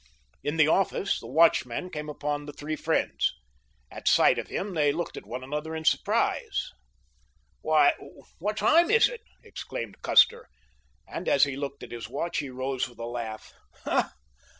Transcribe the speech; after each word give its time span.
In 0.43 0.57
the 0.57 0.67
office 0.67 1.19
the 1.19 1.27
watchman 1.27 1.91
came 1.91 2.09
upon 2.09 2.47
the 2.47 2.53
three 2.53 2.75
friends. 2.75 3.35
At 3.91 4.07
sight 4.07 4.39
of 4.39 4.47
him 4.47 4.73
they 4.73 4.91
looked 4.91 5.15
at 5.15 5.27
one 5.27 5.43
another 5.43 5.75
in 5.75 5.85
surprise. 5.85 6.71
"Why, 7.61 7.93
what 8.39 8.57
time 8.57 8.89
is 8.89 9.07
it?" 9.07 9.21
exclaimed 9.43 10.01
Custer, 10.01 10.47
and 11.07 11.29
as 11.29 11.43
he 11.43 11.55
looked 11.55 11.83
at 11.83 11.91
his 11.91 12.09
watch 12.09 12.39
he 12.39 12.49
rose 12.49 12.89
with 12.89 12.97
a 12.97 13.05
laugh. 13.05 13.53